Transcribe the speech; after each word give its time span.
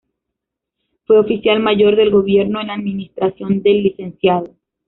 Fue 1.05 1.19
oficial 1.19 1.59
mayor 1.59 1.95
de 1.95 2.09
gobierno 2.09 2.59
en 2.59 2.67
la 2.69 2.73
administración 2.73 3.61
del 3.61 3.83
Lic. 3.83 4.17